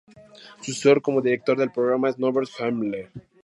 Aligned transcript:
Su 0.61 0.71
sucesor 0.73 1.03
como 1.03 1.21
director 1.21 1.59
del 1.59 1.71
programa 1.71 2.09
es 2.09 2.17
Norbert 2.17 2.49
Himmler. 2.59 3.11